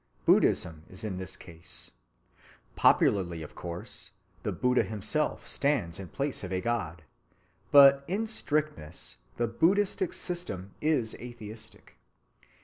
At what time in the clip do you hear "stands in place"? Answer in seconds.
5.45-6.43